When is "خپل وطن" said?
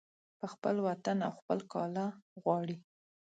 0.53-1.17